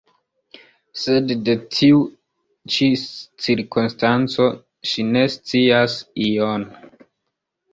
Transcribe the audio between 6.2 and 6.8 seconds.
ion.